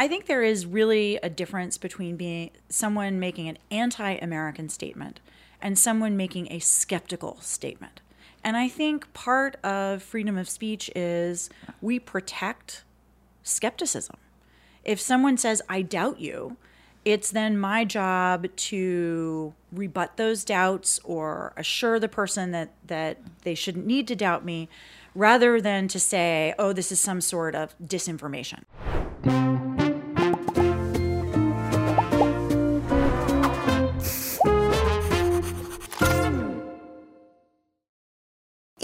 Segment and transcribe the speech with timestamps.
[0.00, 5.18] I think there is really a difference between being someone making an anti-American statement
[5.60, 8.00] and someone making a skeptical statement.
[8.44, 11.50] And I think part of freedom of speech is
[11.82, 12.84] we protect
[13.42, 14.16] skepticism.
[14.84, 16.56] If someone says, I doubt you,
[17.04, 23.56] it's then my job to rebut those doubts or assure the person that, that they
[23.56, 24.68] shouldn't need to doubt me
[25.12, 28.62] rather than to say, oh, this is some sort of disinformation.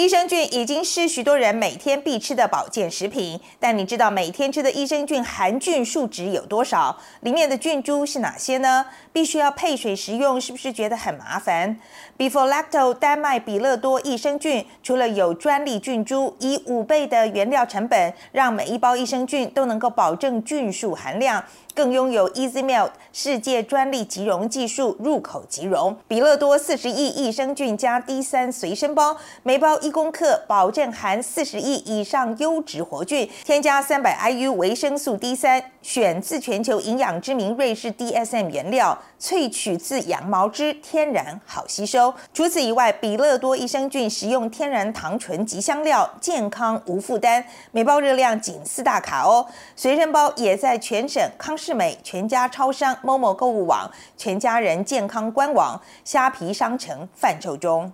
[0.05, 6.95] 益生菌已经是许多人每天必吃的保健食品，但你知道每天吃的益生菌含菌数值有多少？
[7.21, 8.85] 里面的菌株是哪些呢？
[9.15, 11.79] 必须要配水食用，是不是觉得很麻烦
[12.19, 21.43] ？Before Lacto 丹麦比乐多益生菌除了有专利菌株，以五倍的原料成本，让每一包益生菌都能够保证菌数含量。
[21.75, 25.97] 更拥有 Easy Melt 世界专利即溶技术，入口即溶。
[26.07, 42.15] 比乐多四十亿益生菌加 D 三随身包，每包一公克，保证含四十亿以上优质活菌，添加三百 IU 维生素 D 三，选自全球营养知名瑞士 DSM 原料，萃取自羊毛脂，天然好吸收。
[42.33, 49.47] 除此以外，比乐多益生菌使用天然糖醇及香料，健康无负担，每包热量仅四大卡哦。
[49.75, 51.57] 随身包也在全省康。
[51.65, 57.91] 世美全家超商、某某购物网、全家人健康官网、虾皮商城贩售中。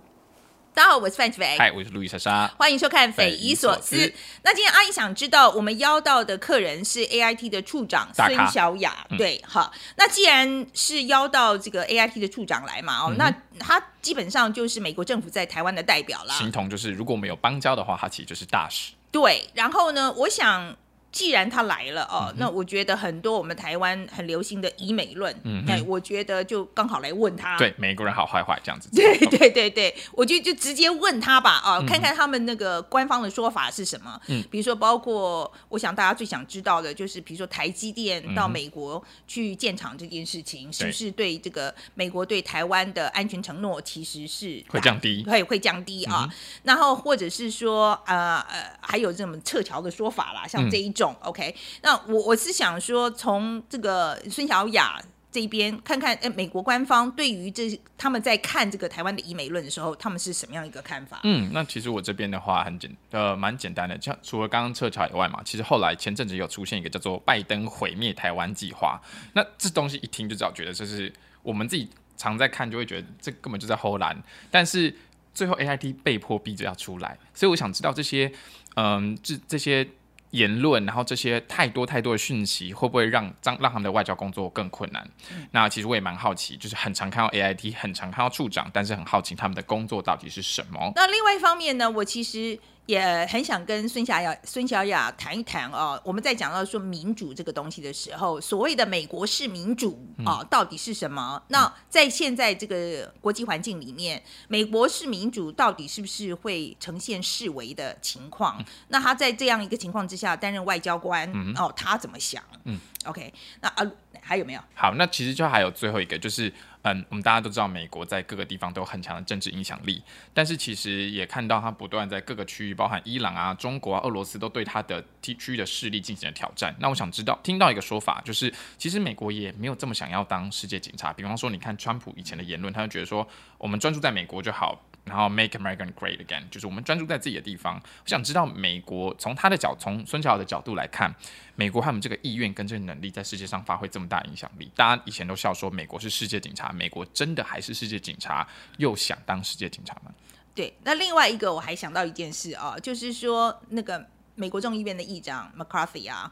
[0.73, 3.95] 大家好，我是范志伟，嗨，我是路易莎莎，欢迎收看《匪夷所思》。
[4.43, 9.71] 那今天阿姨想知道，我们邀到的客人是 AIT 的处长孙小雅，对，好。
[9.95, 16.33] 那既然是邀到这个 AIT 的处长来嘛，哦，那他基本上就是美国政府在台湾的代表啦。
[16.33, 18.91] 形同就是，如果我们有邦交的话，他其实就是大使。
[19.13, 20.75] 对，然后呢，我想。
[21.11, 25.35] 既然他来了哦，那我觉得很多我们台湾很流行的以美论，
[25.67, 34.19] 哎，我觉得就刚好来问他，对美国人好坏坏这样子， 对对对对，我就就直接问他吧，哦，看看他们那个官方的说法是什么。
[34.27, 46.29] 嗯，比如说包括我想大家最想知道的就是，比如说台积电到美国去建厂这件事情，是不是对这个美国对台湾的安全承诺其实是会降低，会会降低啊？
[46.63, 51.15] 然后或者是说，呃呃，还有这种撤侨的说法啦，像这一种。
[51.21, 55.01] OK，那我我是想说，从这个孙小雅
[55.31, 61.21] 这边看看，哎，美国官方对于这他们在看这个台湾的医美论的时候，他们是什么样一个看法？
[61.23, 69.01] 嗯，那其实我这边的话很简呃蛮简单的，像除了刚刚撤侨以外嘛，其实后来前阵子有出现一个叫做拜登毁灭台湾计划，
[69.33, 71.11] 那这东西一听就知道，觉得这是
[71.43, 74.93] 我们自己常在看，就会觉得这根本就在偷懒，但是
[75.33, 78.29] 最后 AIT 被迫逼着要出来，所以我想知道这些
[78.75, 79.87] 嗯这这些。
[80.31, 85.09] 言论，然后这些太多太多的讯息，会不会让让让他们的外交工作更困难？
[85.51, 90.91] 那其实我也蛮好奇，就是很常看到 A I T，很常看到处长，但是很好奇他们的工作到底是什么。
[90.95, 92.59] 那另外一方面呢，我其实。
[92.85, 96.01] 也很想跟孙小雅、孙小雅谈一谈哦。
[96.03, 101.41] 我们在讲到说民主这个东西的时候，所谓的美国式民主啊，到底是什么？
[101.47, 108.63] 那在现在这个国际环境里面，美国式民主到底是不是会呈现示威的情况？
[108.89, 112.43] 那他在这样一个情况之下担任外交官哦，他怎么想？
[112.65, 114.61] 嗯，OK，那啊还有没有？
[114.73, 116.53] 好，那其实就还有最后一个就是。
[116.83, 120.01] 嗯，我们大家都知道，美国在各个地方都有很强的政治影响力，
[120.33, 126.75] 但是其实也看到它不断在各个区域，包含伊朗啊、中国啊、俄罗斯，都对它的地区的势力进行了挑战。
[126.79, 131.13] 那我想知道，听到一个说法，就是其实美国也没有这么想要当世界警察。
[131.13, 133.27] 比方说，你看川普以前的言论，他就觉得说，
[133.59, 134.83] 我们专注在美国就好。
[135.03, 137.75] 然后 make America great again，就是我们专注在自己的地方。
[137.75, 141.13] 我想知道美国从他的角，从孙乔的角度来看，
[141.55, 144.71] 美国他们这个意愿跟这个能力在世界上发挥这么大影响力。
[144.75, 148.47] 大家以前都笑说美国是世界警察，美国真的还是世界警察，
[148.77, 150.11] 又想当世界警察吗？
[150.53, 156.31] 对，那另外一个我还想到一件事啊，就是说那个美国众议院的议长 McCarthy 啊，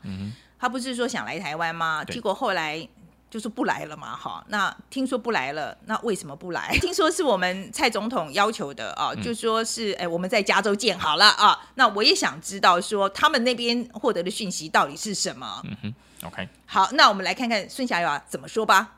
[0.59, 2.03] 他不是说想来台湾吗？
[2.05, 2.87] 结果后来。
[3.29, 4.43] 就是不来了嘛，哈。
[4.47, 6.75] 那听说不来了，那为什么不来？
[6.81, 11.57] 听说是我们蔡总统要求的啊，就说是哎，我们在加州见好了啊。
[11.75, 15.61] 那我也想知道说他们那边获得的讯息到底是什么。
[15.65, 15.93] 嗯哼
[16.27, 16.49] ，OK。
[16.65, 18.95] 好，那我们来看看孙霞雅怎么说吧。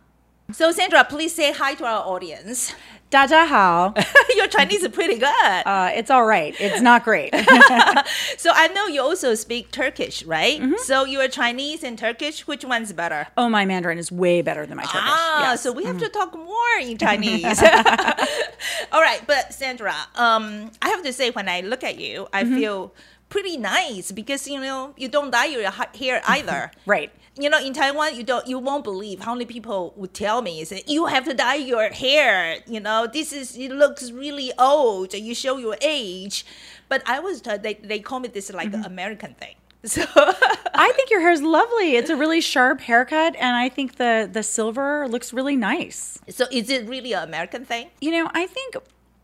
[0.54, 2.72] So Sandra, please say hi to our audience.
[3.12, 3.94] Da how hao.
[4.38, 5.62] Your Chinese is pretty good.
[5.66, 6.56] Uh, it's all right.
[6.62, 7.36] It's not great.
[8.38, 10.62] so I know you also speak Turkish, right?
[10.62, 10.76] Mm-hmm.
[10.78, 12.48] So you are Chinese and Turkish.
[12.48, 13.28] Which one's better?
[13.36, 15.02] Oh, my Mandarin is way better than my Turkish.
[15.04, 15.62] Ah, yes.
[15.62, 16.06] so we have mm-hmm.
[16.06, 17.62] to talk more in Chinese.
[18.94, 22.46] all right, but Sandra, um, I have to say, when I look at you, I
[22.46, 22.56] mm-hmm.
[22.56, 22.96] feel
[23.28, 26.32] pretty nice because you know you don't dye your hair mm-hmm.
[26.32, 26.72] either.
[26.86, 27.12] right
[27.44, 30.64] you know, in Taiwan, you don't, you won't believe how many people would tell me,
[30.66, 35.14] "Say you have to dye your hair." You know, this is it looks really old.
[35.14, 36.46] You show your age.
[36.90, 38.84] But I was told they they call me this like Mm-hmm.
[38.94, 39.56] American thing.
[39.96, 40.04] So
[40.86, 41.96] I think your hair is lovely.
[41.96, 46.20] It's a really sharp haircut, and I think the the silver looks really nice.
[46.30, 47.86] so is it really an American thing?
[48.00, 48.76] You know, I think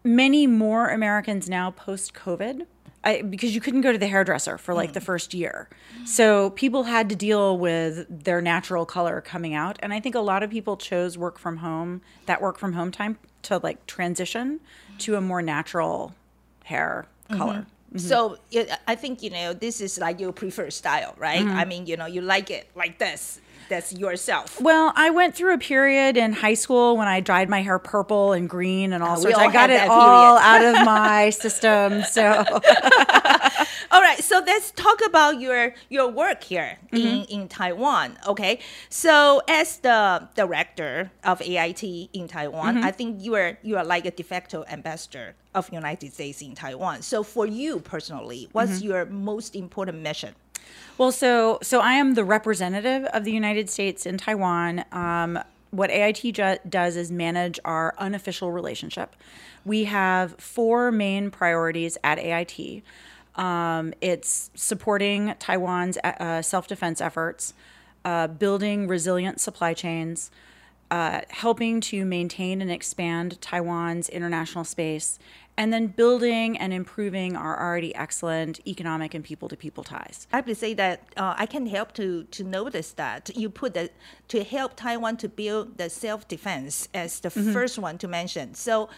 [0.04, 2.66] many more Americans now post COVID.
[3.04, 5.04] I, because you couldn't go to the hairdresser for like the mm.
[5.04, 5.70] first year.
[6.06, 9.78] So people had to deal with their natural color coming out.
[9.82, 12.92] And I think a lot of people chose work from home, that work from home
[12.92, 14.60] time to like transition
[15.00, 16.16] to a more natural
[16.66, 17.38] hair mm-hmm.
[17.38, 17.66] color.
[17.90, 18.00] Mm-hmm.
[18.00, 21.40] So it, I think you know this is like your preferred style, right?
[21.40, 21.58] Mm-hmm.
[21.58, 23.40] I mean, you know, you like it like this.
[23.70, 24.60] That's yourself.
[24.62, 28.32] Well, I went through a period in high school when I dyed my hair purple
[28.34, 29.38] and green and all sorts.
[29.38, 32.04] all I got it all out of my system.
[32.04, 32.44] So
[33.90, 37.32] All right, so let's talk about your your work here in, Mm-hmm.
[37.42, 38.18] in Taiwan.
[38.28, 38.60] Okay,
[38.90, 41.84] so as the director of AIT
[42.14, 42.84] in Taiwan, Mm-hmm.
[42.86, 46.54] I think you are you are like a de facto ambassador of United States in
[46.56, 47.02] Taiwan.
[47.02, 48.88] So for you personally, what's Mm-hmm.
[48.88, 50.36] your most important mission?
[50.98, 54.84] Well, so so I am the representative of the United States in Taiwan.
[54.92, 55.40] Um,
[55.70, 59.16] what AIT ju- does is manage our unofficial relationship.
[59.64, 62.82] We have four main priorities at AIT.
[63.36, 67.54] Um, it's supporting Taiwan's uh, self defense efforts,
[68.04, 70.32] uh, building resilient supply chains,
[70.90, 75.20] uh, helping to maintain and expand Taiwan's international space,
[75.58, 80.28] and then building and improving our already excellent economic and people to people ties.
[80.32, 83.74] I have to say that uh, I can help to to notice that you put
[83.74, 83.92] that
[84.28, 87.54] to help Taiwan to build the self defense as the Mm-hmm.
[87.54, 88.54] first one to mention.
[88.56, 88.90] So,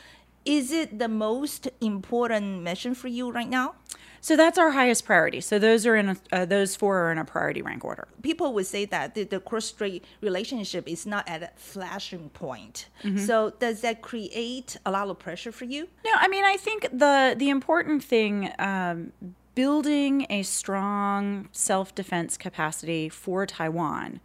[0.45, 3.75] is it the most important mission for you right now?
[4.21, 5.41] So that's our highest priority.
[5.41, 8.07] So those are in a, uh, those four are in a priority rank order.
[8.21, 12.87] People would say that the, the cross-strait relationship is not at a flashing point.
[13.03, 13.19] Mm-hmm.
[13.19, 15.87] So, does that create a lot of pressure for you?
[16.05, 19.13] No, I mean I think the the important thing um,
[19.55, 24.19] building a strong self defense capacity for Taiwan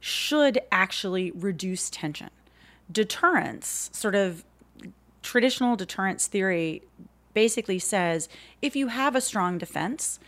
[0.00, 2.30] should actually reduce tension.
[2.90, 4.44] Deterrence, sort of
[5.22, 6.82] traditional deterrence theory,
[7.34, 8.28] basically says
[8.62, 10.18] if you have a strong defense,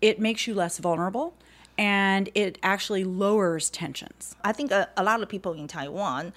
[0.00, 1.34] it makes you less vulnerable
[1.78, 4.36] and it actually lowers tensions.
[4.44, 6.32] I think a, a lot of people in Taiwan,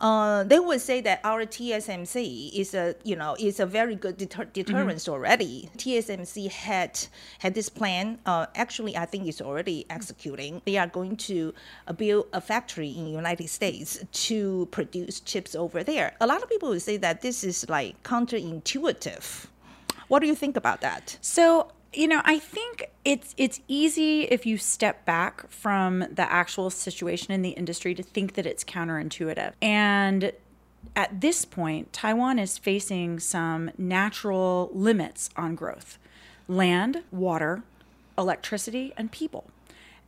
[0.00, 4.18] uh, they would say that our TSMC is a you know is a very good
[4.18, 5.70] deter- deterrence already.
[5.78, 6.98] TSMC had
[7.38, 8.18] had this plan.
[8.26, 10.60] Uh, actually, I think it's already executing.
[10.66, 11.54] They are going to
[11.88, 16.14] uh, build a factory in the United States to produce chips over there.
[16.20, 19.46] A lot of people would say that this is like counterintuitive.
[20.08, 21.18] What do you think about that?
[21.20, 26.70] So, you know, I think it's it's easy if you step back from the actual
[26.70, 29.52] situation in the industry to think that it's counterintuitive.
[29.62, 30.32] And
[30.94, 35.98] at this point, Taiwan is facing some natural limits on growth.
[36.48, 37.62] Land, water,
[38.16, 39.50] electricity, and people.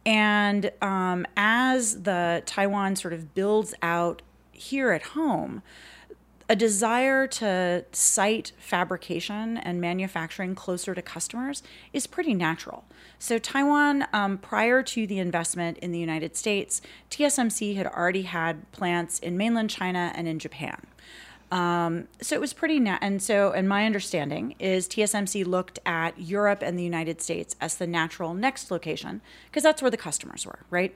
[0.07, 4.23] And um, as the Taiwan sort of builds out
[4.53, 5.63] here at home,
[6.49, 11.63] a desire to site fabrication and manufacturing closer to customers
[11.93, 12.85] is pretty natural.
[13.19, 16.81] So, Taiwan, um, prior to the investment in the United States,
[17.11, 20.87] TSMC had already had plants in mainland China and in Japan.
[21.51, 26.21] Um, so it was pretty, na- and so, and my understanding is TSMC looked at
[26.21, 30.45] Europe and the United States as the natural next location because that's where the customers
[30.45, 30.95] were, right?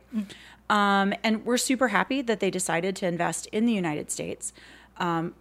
[0.69, 4.53] Um, and we're super happy that they decided to invest in the United States.
[4.99, 5.35] Um,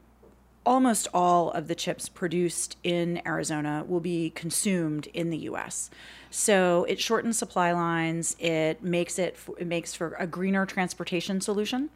[0.65, 5.89] almost all of the chips produced in Arizona will be consumed in the U.S.
[6.29, 8.35] So it shortens supply lines.
[8.39, 11.89] It makes it it makes for a greener transportation solution,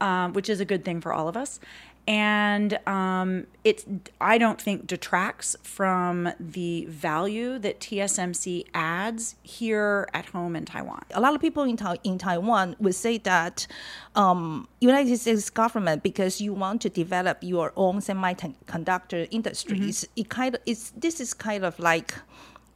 [0.00, 1.60] um, which is a good thing for all of us.
[2.08, 3.84] And um, it,
[4.18, 11.02] I don't think, detracts from the value that TSMC adds here at home in Taiwan.
[11.12, 13.66] a lot of people in, Ta- in Taiwan would say that
[14.14, 20.54] um, United States government, because you want to develop your own semiconductor industries, it kind
[20.54, 22.14] of it's this is kind of like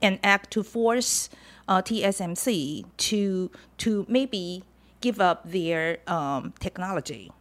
[0.02, 1.30] an act to force
[1.68, 4.62] uh, TSMC to to maybe
[5.00, 7.32] give up their um, technology.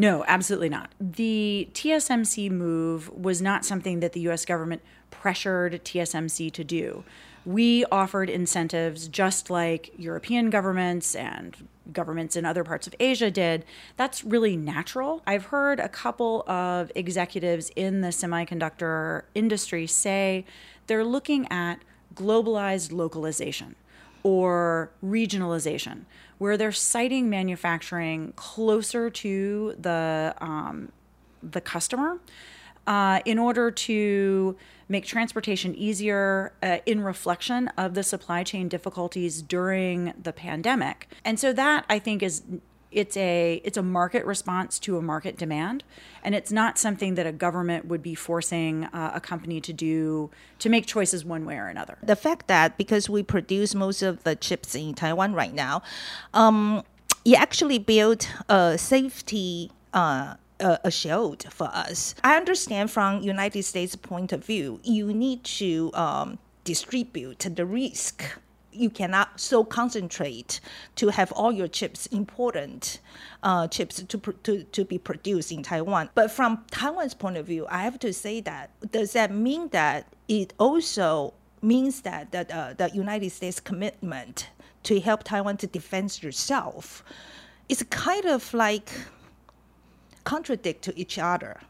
[0.00, 0.92] No, absolutely not.
[1.00, 7.02] The TSMC move was not something that the US government pressured TSMC to do.
[7.44, 11.56] We offered incentives just like European governments and
[11.92, 13.64] governments in other parts of Asia did.
[13.96, 15.20] That's really natural.
[15.26, 20.44] I've heard a couple of executives in the semiconductor industry say
[20.86, 21.80] they're looking at
[22.14, 23.74] globalized localization
[24.22, 26.02] or regionalization,
[26.38, 30.92] where they're siting manufacturing closer to the um,
[31.42, 32.18] the customer
[32.88, 34.56] uh, in order to
[34.88, 41.06] make transportation easier uh, in reflection of the supply chain difficulties during the pandemic.
[41.24, 42.42] And so that I think is
[42.90, 45.84] it's a it's a market response to a market demand
[46.22, 50.30] and it's not something that a government would be forcing uh, a company to do
[50.58, 54.24] to make choices one way or another the fact that because we produce most of
[54.24, 55.82] the chips in taiwan right now
[56.34, 56.82] um,
[57.24, 62.14] it actually built a safety uh, a, shield for us.
[62.24, 68.24] I understand from United States point of view, you need to um, distribute the risk
[68.78, 70.60] you cannot so concentrate
[70.96, 73.00] to have all your chips important
[73.42, 76.10] uh, chips to, to, to be produced in Taiwan.
[76.14, 80.06] But from Taiwan's point of view, I have to say that does that mean that
[80.28, 84.48] it also means that, that uh, the United States commitment
[84.84, 87.02] to help Taiwan to defend yourself
[87.68, 88.90] is kind of like
[90.24, 91.60] contradict to each other.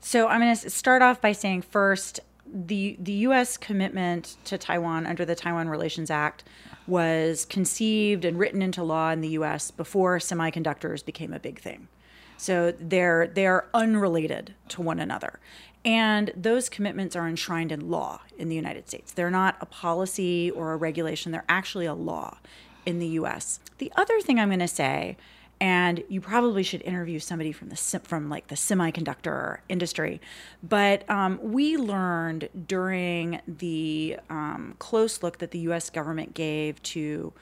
[0.00, 2.20] So I'm going to start off by saying first,
[2.52, 3.56] the the U.S.
[3.56, 6.44] commitment to Taiwan under the Taiwan Relations Act
[6.86, 9.70] was conceived and written into law in the U.S.
[9.70, 11.88] before semiconductors became a big thing.
[12.36, 15.40] So they're they're unrelated to one another,
[15.84, 19.12] and those commitments are enshrined in law in the United States.
[19.12, 22.38] They're not a policy or a regulation; they're actually a law
[22.86, 23.60] in the U.S.
[23.78, 25.16] The other thing I'm going to say
[25.60, 30.20] and you probably should interview somebody from the from like the semiconductor industry.
[30.62, 35.90] But um, we learned during the um, close look that the U.S.
[35.90, 37.32] government gave to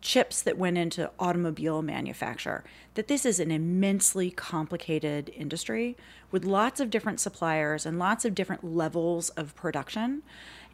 [0.00, 5.96] chips that went into automobile manufacture that this is an immensely complicated industry
[6.32, 10.20] with lots of different suppliers and lots of different levels of production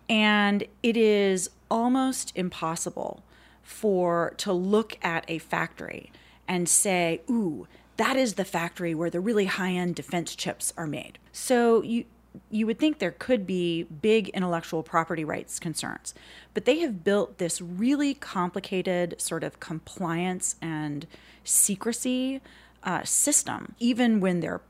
[0.08, 3.22] and it is almost impossible
[3.62, 6.10] for to look at a factory
[6.48, 10.86] and say, ooh, that is the factory where the really high end defense chips are
[10.86, 11.18] made.
[11.32, 12.04] So you
[12.50, 16.14] you would think there could be big intellectual property rights concerns,
[16.54, 21.06] but they have built this really complicated sort of compliance and
[21.42, 22.40] secrecy
[22.84, 24.60] uh, system, even when their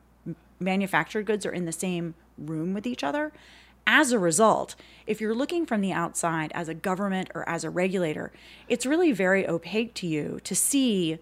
[0.59, 3.33] manufactured goods are in the same room with each other.
[3.87, 4.75] As a result,
[5.07, 8.33] if you're looking from the outside as a government or as a regulator,
[8.69, 11.19] it's really very opaque to you to see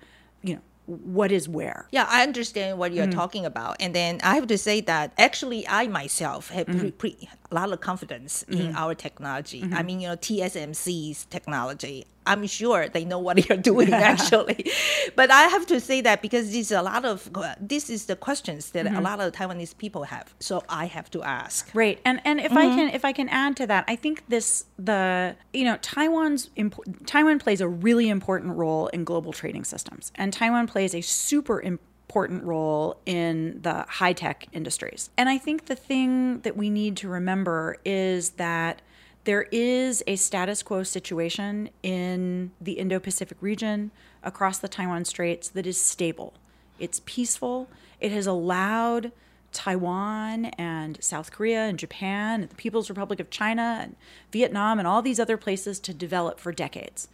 [0.46, 1.88] you know what is where.
[1.90, 3.14] Yeah, I understand what you're mm.
[3.14, 3.76] talking about.
[3.80, 6.78] And then I have to say that actually I myself have mm-hmm.
[6.78, 8.60] pre- pre- a lot of confidence mm-hmm.
[8.60, 9.62] in our technology.
[9.62, 9.74] Mm-hmm.
[9.74, 12.06] I mean, you know, TSMC's technology.
[12.26, 14.70] I'm sure they know what they're doing actually.
[15.14, 18.70] but I have to say that because there's a lot of this is the questions
[18.70, 18.96] that mm-hmm.
[18.96, 20.34] a lot of Taiwanese people have.
[20.40, 21.70] So I have to ask.
[21.72, 22.00] Right.
[22.04, 22.76] And and if I mm-hmm.
[22.76, 27.06] can if I can add to that, I think this the you know, Taiwan's imp-
[27.06, 30.10] Taiwan plays a really important role in global trading systems.
[30.16, 35.10] And Taiwan plays a super important role in the high tech industries.
[35.16, 38.80] And I think the thing that we need to remember is that
[39.25, 43.90] there is a status quo situation in the Indo Pacific region
[44.22, 46.34] across the Taiwan Straits that is stable.
[46.78, 47.68] It's peaceful.
[48.00, 49.10] It has allowed
[49.52, 53.96] Taiwan and South Korea and Japan and the People's Republic of China and
[54.30, 57.08] Vietnam and all these other places to develop for decades.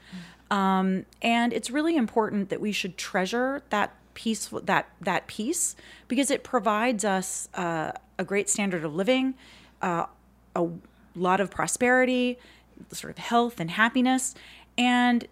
[0.51, 0.55] Mm.
[0.55, 5.77] Um, and it's really important that we should treasure that peace that that peace
[6.09, 9.35] because it provides us uh, a great standard of living,
[9.81, 10.07] uh,
[10.55, 10.69] a
[11.15, 12.39] lot of prosperity,
[12.93, 14.35] sort of health and happiness,
[14.77, 15.27] and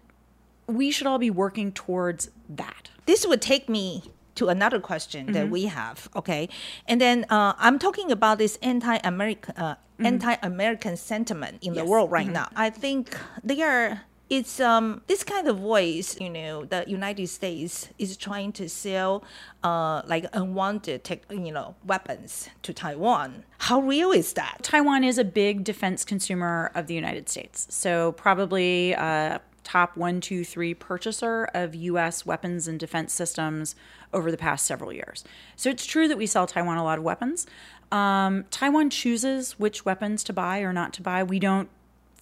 [0.67, 2.89] we should all be working towards that.
[3.05, 5.33] This would take me to another question mm-hmm.
[5.33, 6.09] that we have.
[6.15, 6.49] Okay,
[6.87, 10.05] and then uh, I'm talking about this anti-American uh, mm-hmm.
[10.05, 11.83] anti-American sentiment in yes.
[11.83, 12.33] the world right mm-hmm.
[12.33, 12.49] now.
[12.55, 17.89] I think they are it's um this kind of voice you know the united states
[17.99, 19.23] is trying to sell
[19.63, 23.43] uh like unwanted tech, you know weapons to taiwan.
[23.57, 24.59] How real is that?
[24.63, 27.67] Taiwan is a big defense consumer of the united states.
[27.69, 33.75] So probably uh top one two three purchaser of us weapons and defense systems
[34.13, 35.25] over the past several years.
[35.57, 37.47] So it's true that we sell taiwan a lot of weapons.
[37.91, 41.21] Um, taiwan chooses which weapons to buy or not to buy.
[41.21, 41.69] We don't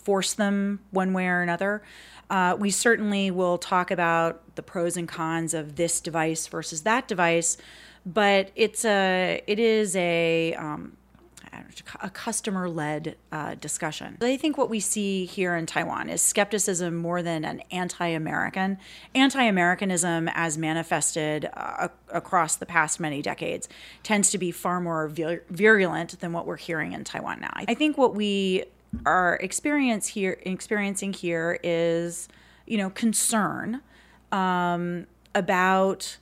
[0.10, 1.84] force them one way or another.
[2.32, 7.08] Uh, we certainly will talk about the pros and cons of this device versus that
[7.08, 7.58] device,
[8.08, 10.98] but it's a it is a um,
[12.02, 14.18] a customer led uh, discussion.
[14.20, 18.80] I think what we see here in Taiwan is skepticism more than an anti American.
[19.14, 23.70] Anti Americanism, as manifested uh, across the past many decades,
[24.02, 27.52] tends to be far more vir- virulent than what we're hearing in Taiwan now.
[27.54, 28.66] I think what we
[29.06, 32.28] are experience here experiencing here is
[32.70, 33.82] you know, concern
[34.32, 36.18] um, about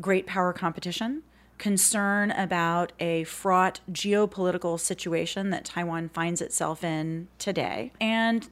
[0.00, 1.22] great power competition,
[1.56, 8.50] concern about a fraught geopolitical situation that Taiwan finds itself in today, and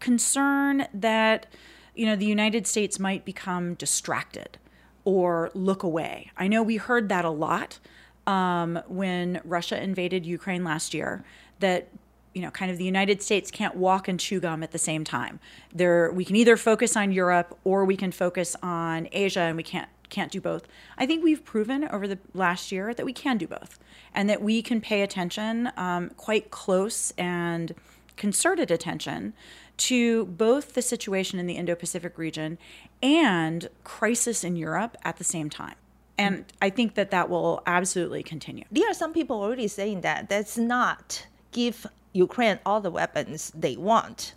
[0.00, 1.46] concern that
[1.94, 4.56] you know the United States might become distracted
[5.04, 6.30] or look away.
[6.38, 7.78] I know we heard that a lot
[8.26, 11.22] um, when Russia invaded Ukraine last year.
[11.58, 11.88] That
[12.34, 15.04] you know, kind of the United States can't walk and chew gum at the same
[15.04, 15.40] time.
[15.74, 19.62] There, we can either focus on Europe or we can focus on Asia, and we
[19.62, 20.66] can't can't do both.
[20.98, 23.78] I think we've proven over the last year that we can do both,
[24.12, 27.74] and that we can pay attention, um, quite close and
[28.16, 29.32] concerted attention
[29.76, 32.58] to both the situation in the Indo-Pacific region
[33.02, 35.76] and crisis in Europe at the same time.
[36.18, 38.64] And I think that that will absolutely continue.
[38.70, 43.76] There are some people already saying that that's not give Ukraine all the weapons they
[43.76, 44.34] want.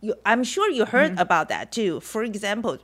[0.00, 1.20] You, I'm sure you heard mm-hmm.
[1.20, 2.00] about that too.
[2.00, 2.78] For example,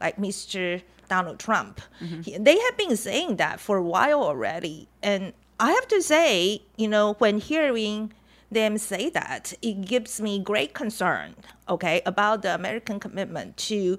[0.00, 0.82] like Mr.
[1.08, 2.22] Donald Trump, mm-hmm.
[2.22, 4.88] he, they have been saying that for a while already.
[5.02, 8.12] And I have to say, you know, when hearing
[8.50, 11.34] them say that, it gives me great concern,
[11.68, 13.98] okay, about the American commitment to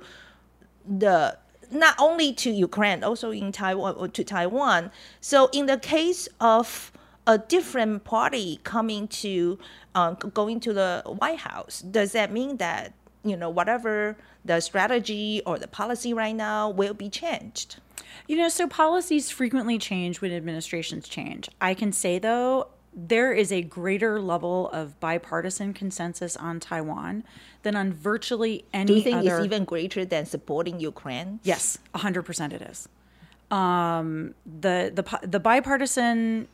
[0.88, 1.38] the
[1.72, 4.92] not only to Ukraine, also in Taiwan or to Taiwan.
[5.20, 6.92] So in the case of
[7.28, 9.58] a different party coming to
[9.94, 15.42] uh, going to the White House, does that mean that you know whatever the strategy
[15.46, 17.78] or the policy right now will be changed?
[18.28, 21.50] You know, so policies frequently change when administrations change.
[21.62, 27.24] I can say though, there is a greater level of bipartisan consensus on Taiwan
[27.64, 28.86] than on virtually any.
[28.86, 29.38] Do you think other...
[29.38, 31.40] it's even greater than supporting Ukraine?
[31.44, 32.88] Yes, hundred percent it is.
[33.52, 36.48] Um, the the the bipartisan,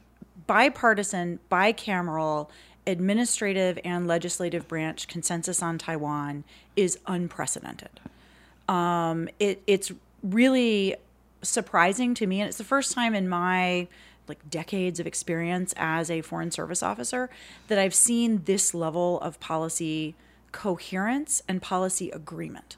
[0.47, 2.49] bipartisan, bicameral,
[2.87, 6.43] administrative and legislative branch consensus on Taiwan
[6.75, 7.99] is unprecedented.
[8.67, 9.91] Um, it it's
[10.23, 10.95] really
[11.41, 13.87] surprising to me, and it's the first time in my
[14.27, 17.29] like decades of experience as a foreign service officer
[17.67, 20.15] that I've seen this level of policy
[20.51, 22.77] coherence and policy agreement.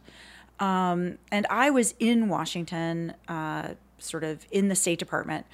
[0.59, 5.45] Um, and I was in Washington, uh, sort of in the State Department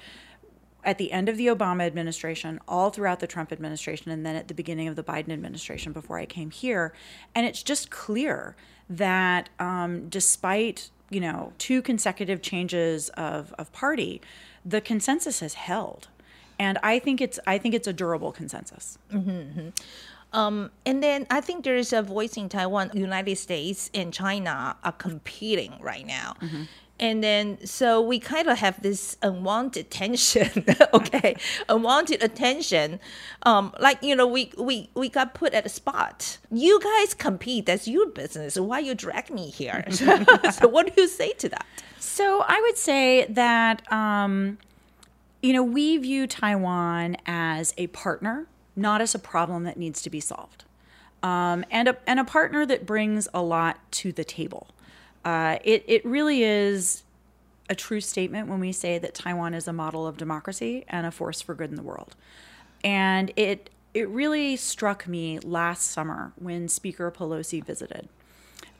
[0.84, 4.48] at the end of the Obama administration, all throughout the Trump administration, and then at
[4.48, 6.92] the beginning of the Biden administration before I came here.
[7.34, 8.56] And it's just clear
[8.88, 14.20] that um, despite you know two consecutive changes of, of party,
[14.64, 16.08] the consensus has held,
[16.58, 18.98] and I think it's I think it's a durable consensus.
[19.12, 19.30] Mm-hmm.
[19.30, 19.68] mm-hmm.
[20.32, 24.76] Um, and then I think there is a voice in Taiwan, United States and China
[24.84, 26.36] are competing right now.
[26.40, 26.62] Mm-hmm.
[27.00, 31.34] And then, so we kind of have this unwanted tension, okay,
[31.68, 33.00] unwanted attention.
[33.44, 36.38] Um, like you know, we we we got put at a spot.
[36.52, 37.64] You guys compete.
[37.64, 38.60] That's your business.
[38.60, 39.84] Why you drag me here?
[39.90, 41.66] so, what do you say to that?
[42.00, 44.58] So I would say that, um,
[45.42, 50.10] you know, we view Taiwan as a partner, not as a problem that needs to
[50.10, 50.64] be solved,
[51.22, 54.68] um, and a and a partner that brings a lot to the table.
[55.24, 57.02] Uh, it it really is
[57.68, 61.10] a true statement when we say that Taiwan is a model of democracy and a
[61.10, 62.16] force for good in the world,
[62.82, 68.08] and it it really struck me last summer when Speaker Pelosi visited.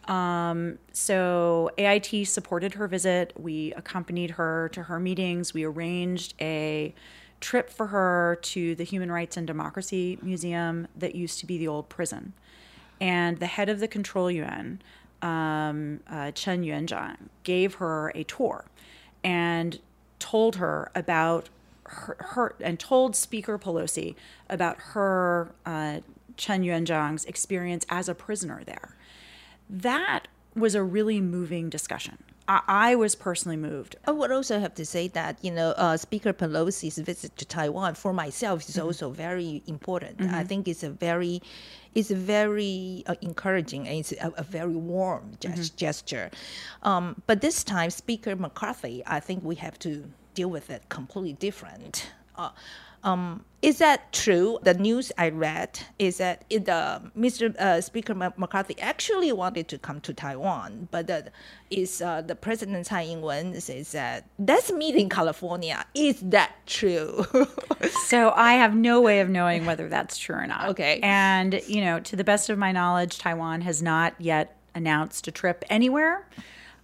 [0.06, 3.32] Um, so AIT supported her visit.
[3.38, 5.54] We accompanied her to her meetings.
[5.54, 6.94] We arranged a
[7.40, 11.68] trip for her to the Human Rights and Democracy Museum that used to be the
[11.68, 12.32] old prison.
[13.00, 14.82] And the head of the Control Yuan,
[15.22, 18.64] um, uh, Chen Yuanzhang, gave her a tour
[19.22, 19.78] and
[20.18, 21.48] told her about
[21.84, 24.14] her, her and told Speaker Pelosi
[24.48, 26.00] about her uh,
[26.36, 28.96] Chen Yuanzhang's experience as a prisoner there
[29.70, 32.18] that was a really moving discussion.
[32.48, 33.96] I, I was personally moved.
[34.06, 37.94] I would also have to say that you know uh, Speaker Pelosi's visit to Taiwan
[37.94, 38.86] for myself is mm-hmm.
[38.86, 40.18] also very important.
[40.18, 40.34] Mm-hmm.
[40.34, 41.40] I think it's a very
[41.94, 45.76] it's very uh, encouraging and it's a, a very warm gest- mm-hmm.
[45.76, 46.30] gesture.
[46.82, 51.32] Um, but this time, Speaker McCarthy, I think we have to deal with it completely
[51.34, 52.10] different.
[52.36, 52.50] Uh,
[53.02, 54.58] um, is that true?
[54.62, 57.54] The news I read is that it, uh, Mr.
[57.56, 61.30] Uh, Speaker McCarthy actually wanted to come to Taiwan, but the,
[61.70, 65.84] is uh, the President Tsai Ing-wen says that that's meet in California.
[65.94, 67.26] Is that true?
[68.06, 70.70] so I have no way of knowing whether that's true or not.
[70.70, 70.98] Okay.
[71.02, 75.30] And you know, to the best of my knowledge, Taiwan has not yet announced a
[75.30, 76.26] trip anywhere.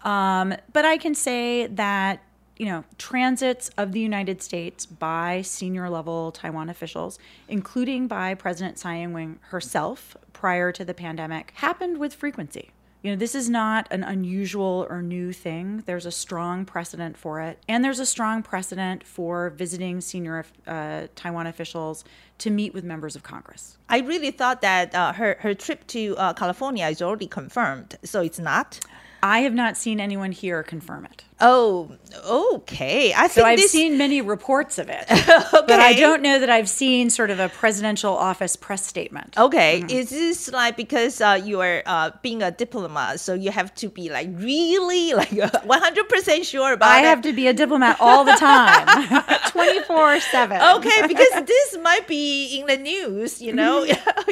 [0.03, 2.21] Um, but I can say that
[2.57, 8.79] you know, transits of the United States by senior level Taiwan officials, including by President
[8.79, 12.71] Tsai Ing-wen herself prior to the pandemic, happened with frequency.
[13.03, 15.85] You know, this is not an unusual or new thing.
[15.87, 17.63] There's a strong precedent for it.
[17.69, 22.05] And there's a strong precedent for visiting senior uh, Taiwan officials
[22.39, 23.79] to meet with members of Congress.
[23.89, 27.97] I really thought that uh, her, her trip to uh, California is already confirmed.
[28.03, 28.81] So it's not?
[29.27, 31.25] I have not seen anyone here confirm it.
[31.39, 31.91] Oh,
[32.27, 33.13] okay.
[33.13, 36.49] I think So I've this, seen many reports of it, but I don't know that
[36.49, 39.37] I've seen sort of a presidential office press statement.
[39.37, 39.91] Okay, Mm-hmm.
[39.91, 43.89] is this like because uh, you are uh, being a diplomat, so you have to
[43.91, 45.31] be like really like
[45.65, 47.05] one hundred percent sure about I it?
[47.05, 48.87] have to be a diplomat all the time,
[49.51, 50.63] 24 7.
[50.77, 53.43] Okay, because this might be in the news.
[53.43, 53.85] You know,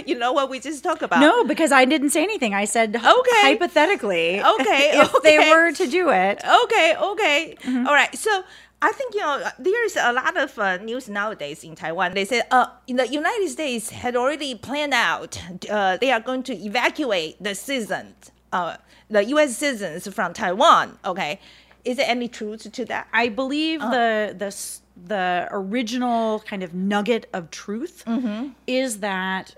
[0.07, 1.21] you know what we just talked about.
[1.21, 2.55] No, because I didn't say anything.
[2.55, 3.43] I said Okay.
[3.43, 4.41] hypothetically.
[4.43, 6.41] Okay, if they were to do it.
[6.65, 7.87] Okay, okay, Mm-hmm.
[7.87, 8.15] All right.
[8.17, 8.43] So
[8.83, 12.15] I think you know there's a lot of uh, news nowadays in Taiwan.
[12.15, 15.41] They said uh, in the United States had already planned out.
[15.71, 18.77] Uh, they are going to evacuate the citizens, uh,
[19.09, 19.57] the U.S.
[19.57, 20.99] citizens from Taiwan.
[21.05, 21.41] Okay,
[21.85, 23.09] is there any truth to that?
[23.13, 23.91] I believe Uh.
[23.91, 24.51] the the
[24.97, 28.51] the original kind of nugget of truth Mm-hmm.
[28.67, 29.55] is that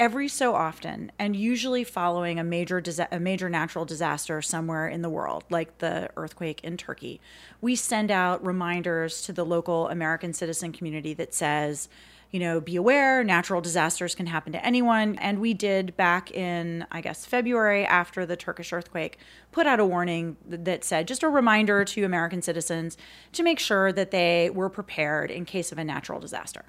[0.00, 5.02] every so often, and usually following a major disa- a major natural disaster somewhere in
[5.02, 7.20] the world, like the earthquake in Turkey,
[7.60, 11.88] we send out reminders to the local American citizen community that says.
[12.32, 15.16] You know, be aware, natural disasters can happen to anyone.
[15.16, 19.18] And we did back in, I guess, February after the Turkish earthquake,
[19.50, 22.96] put out a warning that said just a reminder to American citizens
[23.32, 26.66] to make sure that they were prepared in case of a natural disaster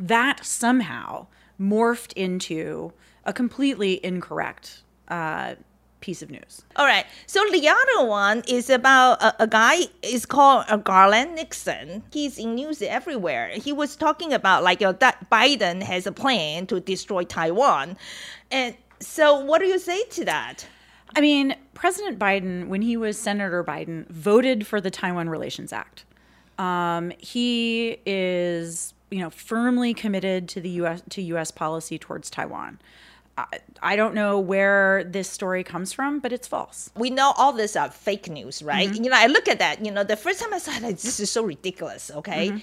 [0.00, 1.26] that somehow
[1.60, 2.92] morphed into
[3.24, 5.54] a completely incorrect uh,
[6.00, 6.62] piece of news.
[6.76, 7.04] All right.
[7.26, 12.02] So the other one is about a, a guy is called uh, Garland Nixon.
[12.12, 13.50] He's in news everywhere.
[13.50, 17.96] He was talking about like uh, that Biden has a plan to destroy Taiwan,
[18.50, 20.66] and so what do you say to that?
[21.16, 26.04] I mean, President Biden, when he was Senator Biden, voted for the Taiwan Relations Act.
[26.58, 31.02] Um, he is, you know, firmly committed to the U.S.
[31.10, 31.50] to U.S.
[31.50, 32.78] policy towards Taiwan.
[33.82, 36.90] I, don't know where this story comes from, but it's false.
[36.94, 38.90] We know all this are fake news, right?
[38.90, 39.04] Mm-hmm.
[39.04, 39.84] You know, I look at that.
[39.84, 42.10] You know, the first time I saw that, this is so ridiculous.
[42.10, 42.58] Okay, mm-hmm.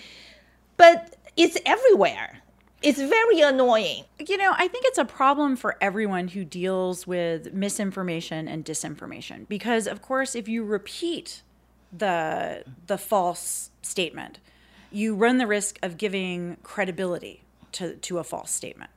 [0.75, 2.39] but it's everywhere.
[2.83, 4.03] It's very annoying.
[4.19, 9.47] You know, I think it's a problem for everyone who deals with misinformation and disinformation
[9.47, 11.41] because of course if you repeat
[11.91, 14.39] the the false statement,
[14.91, 18.91] you run the risk of giving credibility to to a false statement.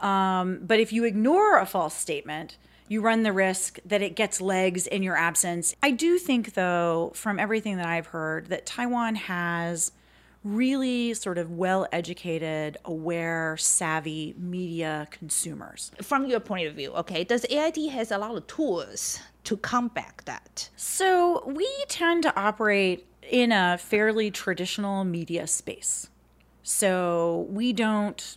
[0.00, 2.56] Um, but if you ignore a false statement,
[2.88, 5.74] you run the risk that it gets legs in your absence.
[5.82, 9.92] I do think, though, from everything that I've heard, that Taiwan has
[10.42, 15.90] really sort of well educated, aware, savvy media consumers.
[16.02, 20.20] From your point of view, okay, does AIT has a lot of tools to combat
[20.26, 20.68] that?
[20.76, 26.08] So we tend to operate in a fairly traditional media space.
[26.62, 28.36] So we don't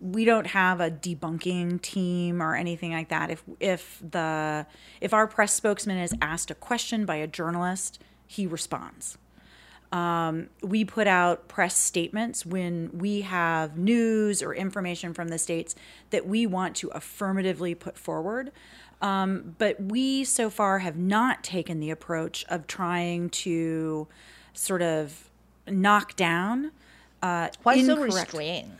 [0.00, 3.30] we don't have a debunking team or anything like that.
[3.30, 4.66] If if the
[5.00, 9.18] if our press spokesman is asked a question by a journalist, he responds.
[9.92, 15.74] Um, we put out press statements when we have news or information from the states
[16.10, 18.52] that we want to affirmatively put forward.
[19.02, 24.06] Um, but we so far have not taken the approach of trying to
[24.52, 25.30] sort of
[25.66, 26.72] knock down
[27.22, 28.72] uh, Why so incorrect- restrained?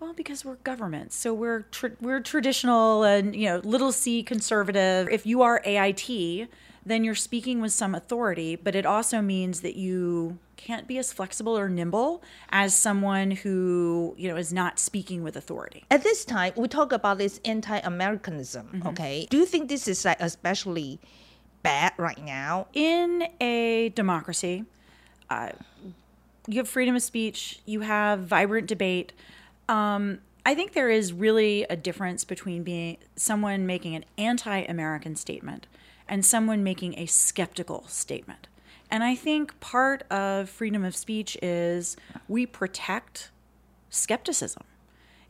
[0.00, 5.08] well, because we're government, so we're tr- we're traditional and you know little c conservative.
[5.10, 6.48] If you are AIT,
[6.86, 11.12] then you're speaking with some authority, but it also means that you can't be as
[11.12, 15.84] flexible or nimble as someone who you know is not speaking with authority.
[15.90, 18.66] At this time, we talk about this anti-Americanism.
[18.66, 18.88] Mm-hmm.
[18.88, 21.00] Okay, do you think this is like especially
[21.62, 22.66] bad right now?
[22.74, 24.64] in a democracy,
[25.30, 25.50] uh,
[26.46, 29.12] you have freedom of speech, you have vibrant debate.
[29.68, 35.16] Um, I think there is really a difference between being someone making an anti American
[35.16, 35.66] statement
[36.08, 38.48] and someone making a skeptical statement.
[38.90, 41.96] And I think part of freedom of speech is
[42.28, 43.30] we protect
[43.90, 44.64] skepticism.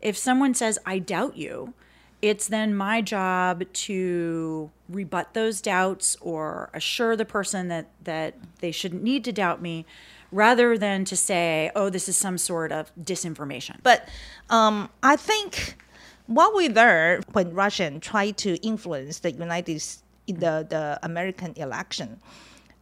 [0.00, 1.72] If someone says, I doubt you,
[2.20, 8.70] it's then my job to rebut those doubts or assure the person that, that they
[8.70, 9.84] shouldn't need to doubt me
[10.32, 13.76] rather than to say, oh, this is some sort of disinformation.
[13.82, 14.08] But
[14.50, 15.76] um, I think
[16.26, 22.20] what we learned when Russian tried to influence the United S- the the American election,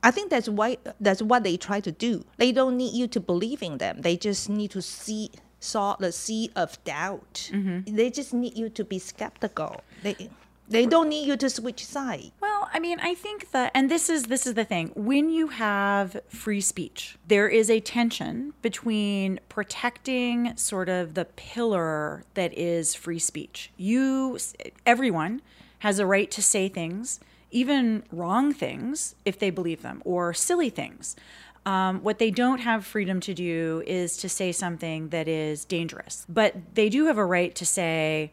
[0.02, 2.24] I think that's why that's what they try to do.
[2.36, 4.02] They don't need you to believe in them.
[4.02, 7.50] They just need to see saw the seed of doubt.
[7.52, 7.94] Mm-hmm.
[7.94, 9.82] They just need you to be skeptical.
[10.02, 10.30] They
[10.68, 12.32] They don't need you to switch side.
[12.40, 14.90] Well, I mean, I think that, and this is this is the thing.
[14.94, 22.24] When you have free speech, there is a tension between protecting sort of the pillar
[22.34, 23.70] that is free speech.
[23.76, 24.38] You,
[24.86, 25.42] everyone,
[25.80, 27.20] has a right to say things,
[27.52, 31.16] even wrong things, if they believe them, or silly things.
[31.64, 36.26] Um, what they don't have freedom to do is to say something that is dangerous,
[36.28, 38.32] but they do have a right to say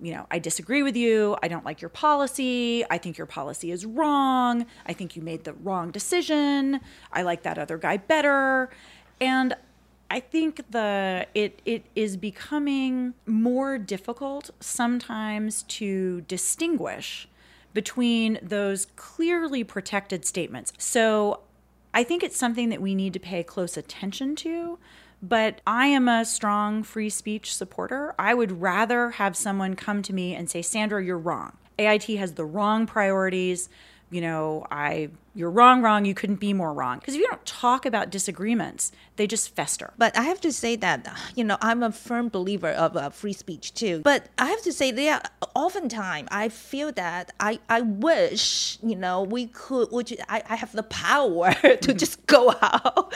[0.00, 1.36] you know, I disagree with you.
[1.42, 2.84] I don't like your policy.
[2.88, 4.66] I think your policy is wrong.
[4.86, 6.80] I think you made the wrong decision.
[7.12, 8.70] I like that other guy better.
[9.20, 9.56] And
[10.10, 17.28] I think the it it is becoming more difficult sometimes to distinguish
[17.74, 20.72] between those clearly protected statements.
[20.78, 21.40] So
[21.94, 24.78] I think it's something that we need to pay close attention to
[25.22, 28.14] but I am a strong free speech supporter.
[28.18, 31.56] I would rather have someone come to me and say, Sandra, you're wrong.
[31.78, 33.68] AIT has the wrong priorities
[34.10, 36.98] you know, I you're wrong, wrong, you couldn't be more wrong.
[36.98, 39.92] Because if you don't talk about disagreements, they just fester.
[39.96, 43.32] But I have to say that, you know, I'm a firm believer of uh, free
[43.32, 44.00] speech too.
[44.02, 49.22] But I have to say that oftentimes I feel that I, I wish, you know,
[49.22, 51.96] we could, which I, I have the power to mm-hmm.
[51.96, 53.14] just go out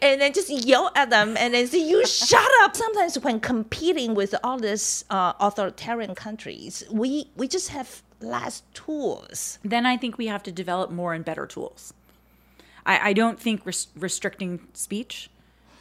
[0.00, 2.76] and then just yell at them and then say, you shut up.
[2.76, 9.58] Sometimes when competing with all these uh, authoritarian countries, we, we just have less tools.
[9.64, 11.94] Then I think we have to develop more and better tools.
[12.84, 15.30] I, I don't think res- restricting speech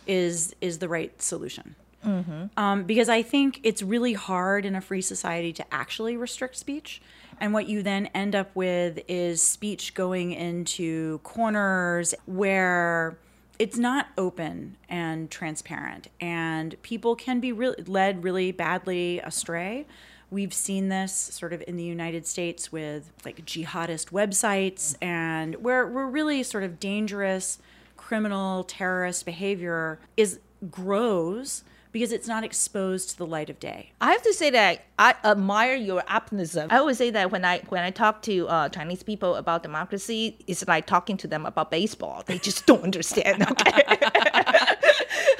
[0.06, 1.76] is is the right solution.
[2.06, 2.46] Mm-hmm.
[2.58, 7.02] Um, because I think it's really hard in a free society to actually restrict speech.
[7.40, 13.18] And what you then end up with is speech going into corners where
[13.60, 19.86] it's not open and transparent, and people can be re- led really badly astray
[20.30, 25.88] We've seen this sort of in the United States with like jihadist websites and where
[25.88, 27.60] we're really sort of dangerous
[27.96, 30.40] criminal terrorist behavior is
[30.72, 33.92] grows because it's not exposed to the light of day.
[34.02, 36.68] I have to say that I admire your optimism.
[36.72, 40.38] I always say that when I when I talk to uh, Chinese people about democracy,
[40.48, 42.24] it's like talking to them about baseball.
[42.26, 43.48] They just don't understand.
[43.50, 43.82] Okay.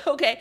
[0.14, 0.40] okay.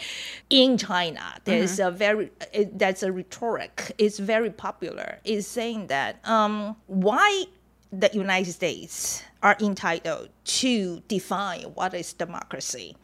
[0.51, 1.89] In China, there's mm-hmm.
[1.89, 3.93] a very it, that's a rhetoric.
[3.99, 5.19] It's very popular.
[5.25, 7.45] It's saying that um, why
[7.93, 12.97] the United States are entitled to define what is democracy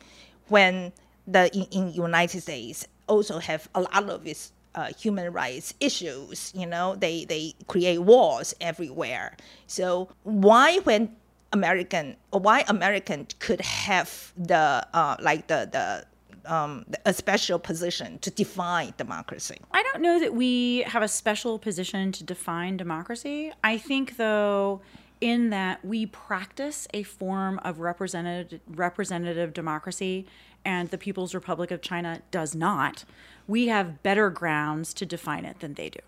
[0.48, 0.92] when
[1.26, 6.52] the in, in United States also have a lot of its uh, human rights issues.
[6.54, 9.36] You know, they they create wars everywhere.
[9.66, 11.14] So why when
[11.52, 16.06] American why American could have the uh, like the the
[16.46, 19.58] um, a special position to define democracy?
[19.72, 23.52] I don't know that we have a special position to define democracy.
[23.62, 24.80] I think, though,
[25.20, 30.26] in that we practice a form of representative representative democracy,
[30.64, 33.04] and the People's Republic of China does not.
[33.46, 36.00] We have better grounds to define it than they do.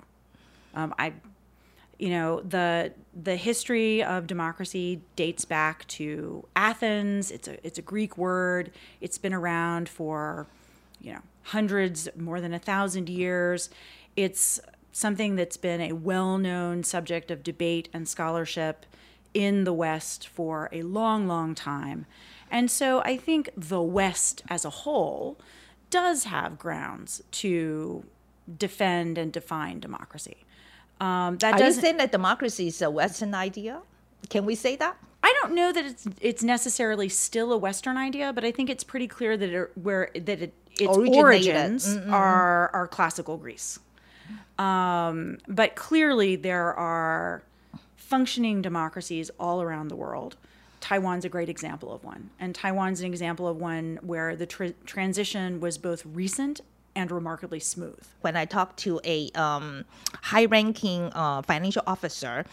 [0.75, 1.15] Um, I
[1.99, 7.31] you know the the history of democracy dates back to Athens.
[7.31, 8.71] It's a it's a Greek word.
[9.01, 10.47] It's been around for
[11.01, 13.71] you know hundreds, more than a thousand years.
[14.17, 14.61] It's
[14.93, 18.87] something that's been a well-known subject of debate and scholarship
[19.35, 22.07] in the West for a long, long time.
[22.51, 25.37] And so I think the West as a whole
[25.91, 28.05] does have grounds to
[28.59, 30.44] defend and define democracy.
[31.01, 33.83] Um, that Are you saying that democracy is a Western idea?
[34.31, 34.97] Can we say that?
[35.23, 38.85] I don't know that it's it's necessarily still a Western idea, but I think it's
[38.85, 41.17] pretty clear that it, where that it, its Originated.
[41.17, 43.79] origins mm are are classical Greece.
[44.59, 47.43] Um, but clearly, there are
[47.97, 50.37] functioning democracies all around the world.
[50.81, 54.77] Taiwan's a great example of one, and Taiwan's an example of one where the tr-
[54.85, 56.61] transition was both recent
[56.95, 58.03] and remarkably smooth.
[58.21, 59.85] When I talked to a um,
[60.23, 62.45] high-ranking uh, financial officer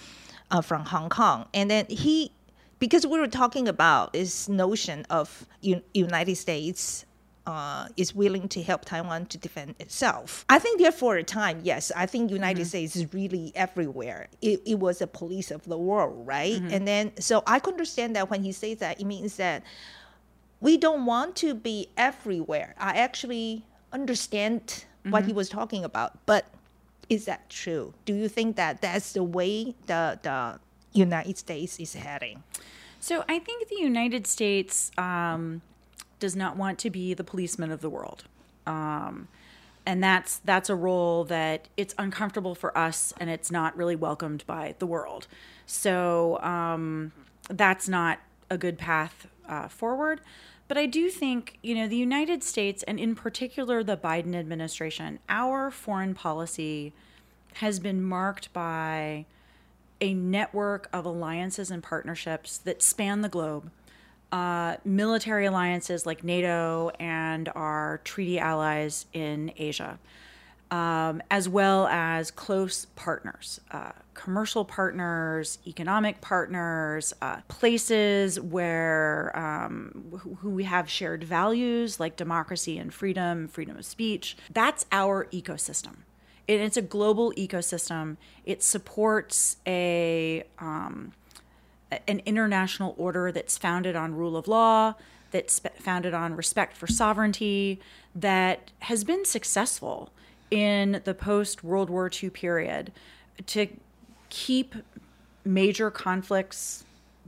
[0.50, 2.32] uh, from Hong Kong, and then he,
[2.80, 7.06] because we were talking about this notion of U- United States
[7.48, 10.46] uh, is willing to help Taiwan to defend itself.
[10.48, 12.68] I think there for a time, yes, I think United mm-hmm.
[12.68, 14.28] States is really everywhere.
[14.42, 16.56] It, it was a police of the world, right?
[16.56, 16.74] Mm-hmm.
[16.74, 19.64] And then, so I could understand that when he says that, it means that
[20.60, 22.76] we don't want to be everywhere.
[22.78, 25.12] I actually understand mm-hmm.
[25.12, 25.38] what he mm-hmm.
[25.38, 26.26] was talking about.
[26.26, 26.46] But
[27.10, 27.94] is that true?
[28.06, 30.60] Do you think that that's the way the the
[30.94, 32.44] United States is heading?
[33.00, 35.62] So I think the United States um,
[36.20, 38.26] does not want to be the policeman of the world.
[38.68, 39.28] Um,
[39.86, 44.46] and that's that's a role that it's uncomfortable for us and it's not really welcomed
[44.46, 45.28] by the world
[45.66, 47.12] so um,
[47.50, 50.22] that's not a good path uh, forward.
[50.68, 55.20] But i do think you know the united states and in particular the biden administration
[55.28, 56.94] our foreign policy
[57.56, 59.26] has been marked by
[60.02, 63.72] a network of alliances and partnerships that span the globe.
[64.32, 70.00] Uh, military alliances like NATO and our treaty allies in Asia,
[70.72, 80.22] um, as well as close partners, uh, commercial partners, economic partners, uh, places where um,
[80.40, 84.38] who, we have shared values like democracy and freedom, freedom of speech.
[84.50, 85.98] That's our ecosystem.
[86.48, 88.16] And it's a global ecosystem.
[88.46, 91.12] It supports a um,
[92.08, 94.94] an international order that's founded on rule of law,
[95.32, 97.82] that's founded on respect for sovereignty,
[98.16, 100.10] that has been successful
[100.52, 102.92] in the post World War II period
[103.48, 103.68] to
[104.30, 104.76] keep
[105.44, 106.84] major conflicts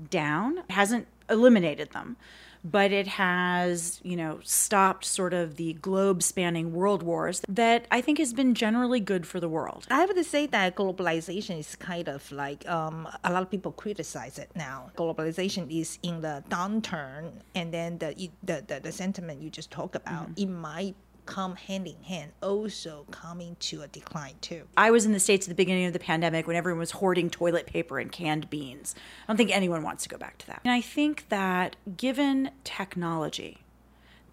[0.10, 0.60] down.
[0.60, 2.18] It hasn't eliminated them,
[2.64, 8.02] but it has, you know, stopped sort of the globe spanning world wars that I
[8.02, 9.88] think has been generally good for the world.
[9.90, 13.72] I have to say that globalization is kind of like um, a lot of people
[13.72, 14.92] criticize it now.
[14.98, 19.96] Globalization is in the downturn, and then the the, the, the sentiment you just talked
[19.96, 20.42] about, mm-hmm.
[20.42, 24.64] it might come hand in hand, also coming to a decline too.
[24.78, 27.30] I was in the States at the beginning of the pandemic when everyone was hoarding
[27.30, 28.96] toilet paper and canned beans.
[29.24, 30.62] I don't think anyone wants to go back to that.
[30.64, 33.60] And I think that given technology,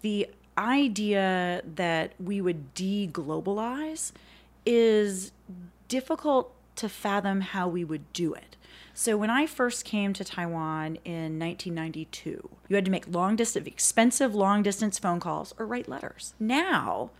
[0.01, 0.27] the
[0.57, 4.11] idea that we would deglobalize
[4.65, 5.31] is
[5.87, 8.55] difficult to fathom how we would do it.
[8.93, 13.67] So when I first came to Taiwan in 1992, you had to make long distance,
[13.67, 16.33] expensive long distance phone calls or write letters.
[16.39, 17.11] Now,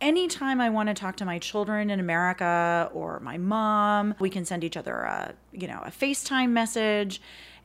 [0.00, 4.44] anytime I want to talk to my children in America or my mom, we can
[4.44, 7.20] send each other a, you know, a FaceTime message.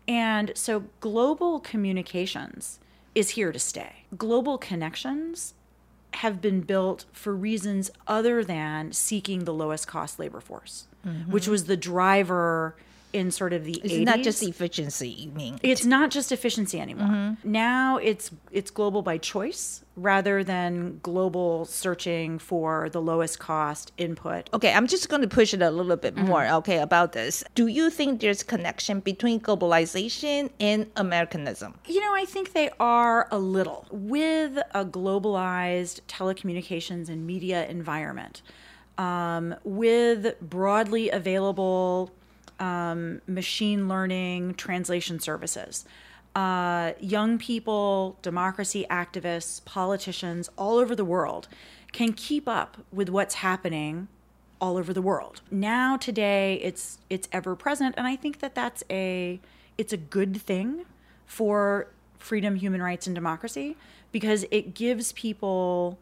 [0.08, 2.80] And so global communications
[3.14, 4.06] is here to stay.
[4.18, 5.54] Global connections
[6.14, 11.32] have been built for reasons other than seeking the lowest cost labor force, mm-hmm.
[11.32, 12.76] which was the driver
[13.12, 14.06] in sort of the it's 80s.
[14.06, 17.52] not just efficiency you mean it's not just efficiency anymore mm-hmm.
[17.52, 24.50] now it's it's global by choice rather than global searching for the lowest cost input
[24.54, 26.28] okay i'm just going to push it a little bit mm-hmm.
[26.28, 32.14] more okay about this do you think there's connection between globalization and americanism you know
[32.14, 38.42] i think they are a little with a globalized telecommunications and media environment
[39.00, 42.12] um, with broadly available
[42.60, 45.86] um, machine learning translation services.
[46.36, 51.48] Uh, young people, democracy activists, politicians all over the world
[51.92, 54.08] can keep up with what's happening
[54.62, 55.42] all over the world.
[55.50, 59.40] Now today it's it's ever present and I think that that's a
[59.78, 60.86] it's a good thing
[61.26, 63.78] for freedom, human rights and democracy
[64.12, 65.98] because it gives people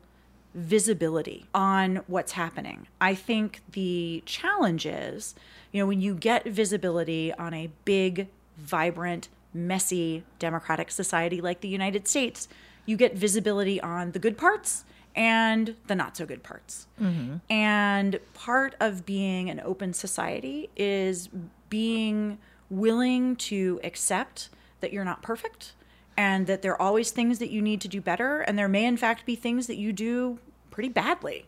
[0.58, 2.88] visibility on what's happening.
[3.00, 5.36] I think the challenge is
[5.72, 11.67] you know, when you get visibility on a big, vibrant, messy democratic society like the
[11.67, 12.48] United States,
[12.86, 16.88] you get visibility on the good parts and the not so good parts.
[17.02, 17.38] Mm-hmm.
[17.52, 21.30] And part of being an open society is
[21.70, 22.38] being
[22.70, 25.74] willing to accept that you're not perfect
[26.17, 28.41] and that there are always things that you need to do better.
[28.41, 30.39] And there may, in fact, be things that you do
[30.78, 31.44] pretty badly.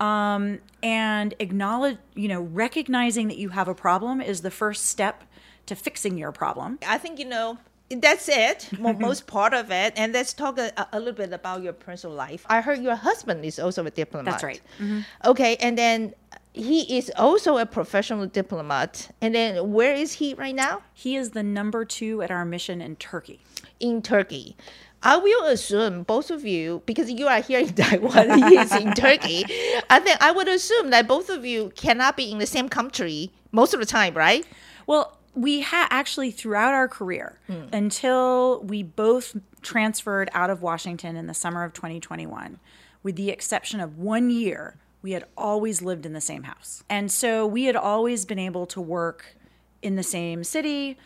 [0.00, 5.24] Um, and acknowledge you know recognizing that you have a problem is the first step
[5.66, 6.78] to fixing your problem.
[6.88, 7.58] I think you know
[7.90, 9.92] that's it most part of it.
[9.96, 12.46] And let's talk a, a, little bit about your personal life.
[12.48, 14.32] I heard your husband is also a diplomat.
[14.32, 14.62] That's right.
[14.80, 15.00] Mm-hmm.
[15.26, 16.14] okay and then
[16.54, 19.10] he is also a professional diplomat.
[19.20, 20.82] And then where is he right now?
[20.94, 23.40] He is the number two at our mission in turkey.
[23.78, 24.56] In turkey
[25.04, 28.94] I will assume both of you, because you are here in Taiwan, he is in
[28.94, 29.44] Turkey.
[29.90, 33.30] I think I would assume that both of you cannot be in the same country
[33.52, 34.46] most of the time, right?
[34.86, 37.72] Well, we had actually throughout our career mm.
[37.72, 42.58] until we both transferred out of Washington in the summer of 2021,
[43.02, 46.82] with the exception of one year, we had always lived in the same house.
[46.88, 49.36] And so we had always been able to work
[49.82, 50.96] in the same city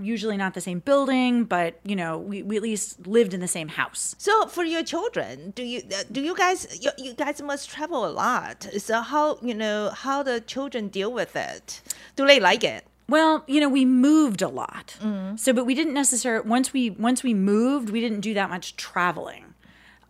[0.00, 3.48] usually not the same building, but you know, we, we at least lived in the
[3.48, 4.14] same house.
[4.18, 8.06] So for your children, do you uh, do you guys you, you guys must travel
[8.06, 8.66] a lot?
[8.78, 11.82] So how you know how the children deal with it?
[12.16, 12.84] Do they like it?
[13.08, 14.96] Well, you know, we moved a lot.
[15.00, 15.38] Mm.
[15.38, 18.76] So, but we didn't necessarily once we once we moved, we didn't do that much
[18.76, 19.53] traveling.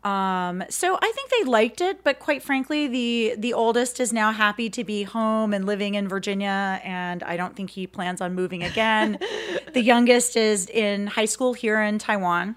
[0.04, 4.32] Um, so I think they liked it, but quite frankly, the the oldest is now
[4.32, 8.34] happy to be home and living in Virginia, and I don't think he plans on
[8.34, 9.18] moving again.
[9.72, 12.56] the youngest is in high school here in Taiwan,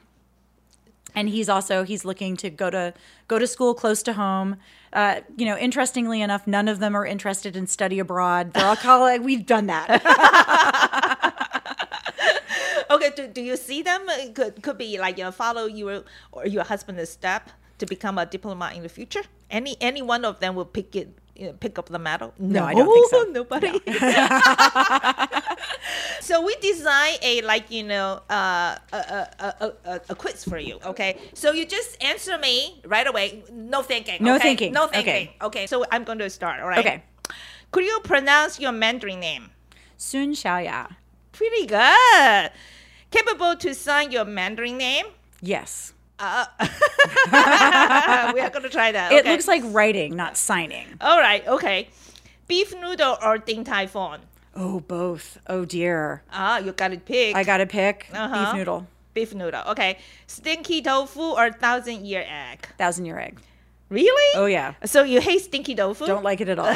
[1.16, 2.94] and he's also he's looking to go to
[3.30, 4.58] go to school close to home.
[4.92, 8.52] Uh, you know, interestingly enough, none of them are interested in study abroad.
[8.54, 9.22] They're all college.
[9.22, 11.54] We've done that.
[12.90, 14.02] Okay, do, do you see them?
[14.10, 18.18] It could could be like you know, follow your or your husband's step to become
[18.18, 19.24] a diplomat in the future.
[19.50, 21.10] Any any one of them will pick it.
[21.60, 22.34] Pick up the medal?
[22.40, 23.24] No, I don't think so.
[23.32, 23.80] Nobody.
[26.20, 30.58] so we design a like you know uh, a, a, a, a, a quiz for
[30.58, 30.80] you.
[30.84, 33.44] Okay, so you just answer me right away.
[33.52, 34.24] No thinking.
[34.24, 34.48] No okay?
[34.50, 34.74] thinking.
[34.74, 35.14] No thinking.
[35.14, 35.36] Okay.
[35.44, 35.68] Okay.
[35.68, 36.60] So I'm going to start.
[36.60, 36.80] All right.
[36.80, 37.04] Okay.
[37.72, 39.52] Could you pronounce your Mandarin name?
[39.98, 40.96] Sun Xiaoya.
[41.32, 42.50] Pretty good.
[43.18, 45.08] Capable to sign your Mandarin name?
[45.42, 45.94] Yes.
[46.20, 46.50] we are
[48.50, 49.12] going to try that.
[49.12, 49.32] It okay.
[49.32, 50.86] looks like writing, not signing.
[51.02, 51.48] All right.
[51.48, 51.90] Okay.
[52.48, 54.20] Beef noodle or Din Tai Fung?
[54.56, 55.40] Oh, both.
[55.48, 56.22] Oh dear.
[56.32, 57.36] Ah, you got to pick.
[57.36, 58.46] I gotta pick Uh-huh.
[58.46, 59.62] beef noodle, beef noodle.
[59.68, 59.98] Okay.
[60.28, 62.68] Stinky tofu or thousand year egg?
[62.78, 63.40] thousand year egg.
[63.90, 64.40] Really?
[64.40, 64.74] Oh yeah.
[64.86, 66.06] So you hate stinky tofu?
[66.06, 66.66] Don't like it at all.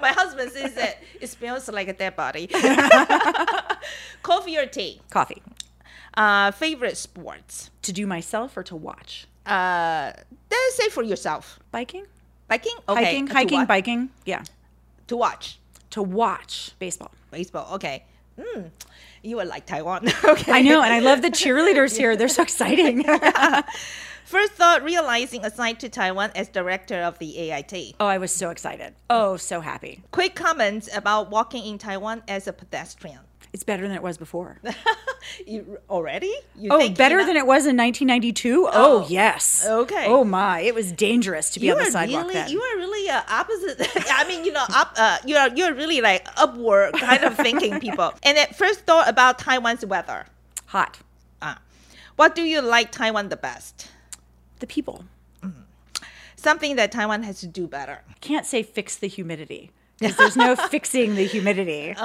[0.00, 2.46] My husband says that it smells like a dead body.
[4.22, 5.00] Coffee or tea?
[5.08, 5.42] Coffee.
[6.14, 7.70] Uh, favorite sports?
[7.82, 9.26] To do myself or to watch?
[9.46, 10.12] Uh,
[10.72, 11.58] say for yourself.
[11.70, 12.06] Biking,
[12.48, 12.74] Biking?
[12.88, 13.04] Okay.
[13.04, 14.10] hiking, to hiking, biking.
[14.26, 14.42] Yeah.
[15.08, 15.58] To watch.
[15.90, 17.10] To watch baseball.
[17.30, 17.74] baseball.
[17.74, 18.04] Okay.
[18.38, 18.70] Mm,
[19.22, 20.08] you would like Taiwan.
[20.24, 20.52] okay.
[20.52, 22.16] I know, and I love the cheerleaders here.
[22.16, 23.04] They're so exciting.
[24.32, 27.96] First thought realizing assigned to Taiwan as director of the AIT.
[28.00, 28.94] oh, I was so excited.
[29.10, 30.02] Oh, so happy.
[30.10, 33.18] Quick comments about walking in Taiwan as a pedestrian.
[33.52, 34.58] It's better than it was before.
[35.46, 36.34] You already?
[36.58, 38.66] You Oh, better than it was in 1992.
[38.66, 39.64] Oh, Oh, yes.
[39.68, 40.06] okay.
[40.08, 42.50] Oh my, it was dangerous to be You on the sidewalk really, then.
[42.50, 43.76] you are really uh, opposite.
[44.10, 44.94] I mean, you know, up.
[44.96, 48.12] Uh, you are you're really like upward kind of thinking people.
[48.24, 50.24] And at first thought about Taiwan's weather.
[50.68, 50.98] Hot.
[51.42, 51.54] Uh,
[52.16, 53.90] what do you like Taiwan the best?
[54.61, 55.03] The people.
[56.35, 58.03] Something that Taiwan has to do better.
[58.21, 61.95] Can't say fix the humidity because there's no fixing the humidity.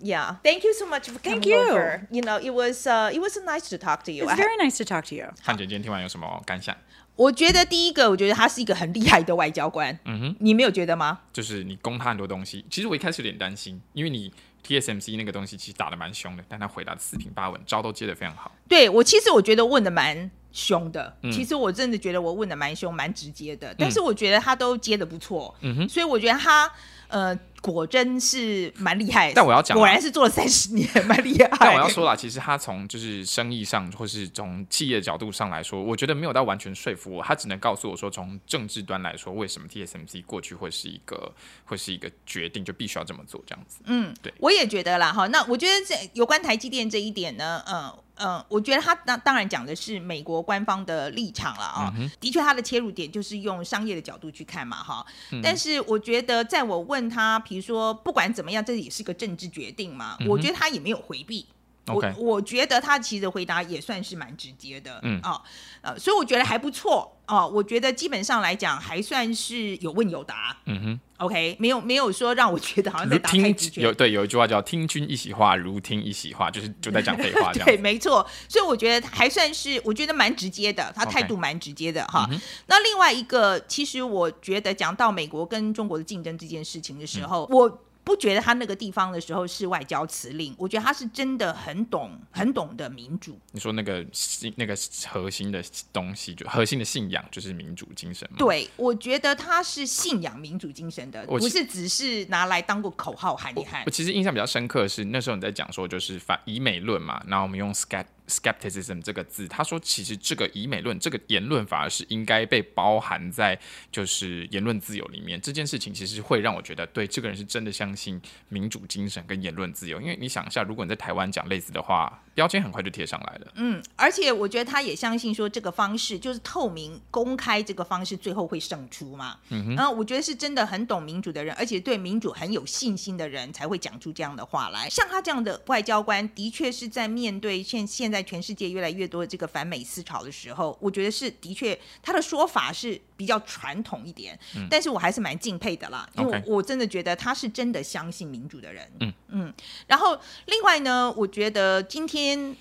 [0.00, 0.36] Yeah.
[0.44, 1.56] Thank you so much for coming Thank you.
[1.56, 2.06] over.
[2.12, 4.22] You know, it was uh, it was nice to talk to you.
[4.22, 5.32] It's I ha- very nice to talk to you.
[5.42, 6.76] 汉姐今天听完有什么感想？
[7.16, 9.98] 我觉得第一个，我觉得他是一个很厉害的外交官。
[10.04, 11.20] 嗯哼，你没有觉得吗？
[11.32, 12.64] 就是你攻他很多东西。
[12.70, 14.32] 其实我一开始有点担心，因为你
[14.64, 18.54] TSMC 那个东西其实打得蛮凶的，但他回答的四平八稳，招都接得非常好。
[18.68, 26.71] 对我其实我觉得问的蛮 凶的，其实我真的觉得我问的蛮凶、蛮直接的，但是我觉得他都接的不错，嗯哼，所以我觉得他
[27.09, 29.33] 呃果真是蛮厉害。
[29.33, 31.49] 但我要讲啊果然是做了三十年，蛮厉害。
[31.59, 37.21] 但我要说啦，其实他从就是生意上，或是从企业角度上来说，我觉得没有到完全说服我。
[37.21, 41.33] 他只能告诉我说，从政治端来说，为什么 TSMC 过去会是一个
[41.65, 43.79] 会是一个决定，就必须要这么做这样子。
[43.83, 55.05] 嗯，对我也觉得啦，哈，那我觉得这有关台积电这一点呢，嗯、嗯、我觉得他当当然讲的是美国官方的立场了啊、的确他的切入点就是用商业的角度去看嘛，哈、
[55.43, 61.45] 但是我觉得在我问他，比如说不管怎么样，这也是个政治决定嘛，我觉得他也没有回避。
[61.87, 65.41] 我我觉得他其实回答也算是蛮直接的，嗯啊，
[65.81, 82.29] 呃，所以我觉得还不错哦、我觉得基本上来讲还算是有问有答嗯哼，，OK，没有没有说让我觉得好像在如答太听直觉，有对有一句话叫“听君一席话，如听一席话”，就是就在讲废话 这样对，没错，所以我觉得还算是，我觉得蛮直接的，他态度蛮直接的哈。
[82.67, 87.81] 那另外一个，其实我觉得讲到美国跟中国的竞争这件事情的时候，我。
[88.05, 93.37] 不觉得他那个地方的时候是外交辞令，我觉得他是真的很懂、很懂得民主。
[93.51, 94.77] 你说那个信那个
[95.09, 98.37] 核心的东西，就核心的信仰就是民主精神嘛。
[98.37, 103.89] 对，我觉得他是信仰民主精神的，我不是只是拿来当过口号喊一喊我。
[103.89, 113.59] 其实印象比较深刻的是，那时候你在讲说，就是反以美论嘛，然后我们用 scat skepticism 这个字，他说其实这个以美论这个言论反而是应该被包含在
[113.91, 115.39] 就是言论自由里面。
[115.39, 119.99] 这件事情其实会让我觉得，对这个人是真的相信民主精神跟言论自由。
[120.01, 123.51] 因为你想一下，如果你在台湾讲类似的话，标签很快就贴上来了。
[123.55, 129.37] 嗯，而且我觉得他也相信说这个方式就是透明公开这个方式最后会胜出嘛。
[129.49, 134.89] 嗯哼，然后我觉得是真的很懂民主的人，而且对民主很有信心的人才会讲出这样的话来。
[134.89, 144.37] 像他这样的外交官，的确是在面对现现在全世界越来越多的这个反美思潮的时候，我觉得是的确他的说法是比较传统一点，
[144.69, 148.91] 但是我还是蛮敬佩的啦，因为我我真的觉得他是真的相信民主的人。
[148.99, 149.53] 嗯嗯，
[149.87, 152.55] 然后另外呢，我觉得今天